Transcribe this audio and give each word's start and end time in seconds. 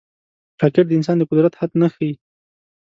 راکټ 0.61 0.85
د 0.87 0.91
انسان 0.99 1.15
د 1.19 1.23
قدرت 1.29 1.53
حد 1.59 1.71
نه 1.81 1.87
ښيي 1.93 2.13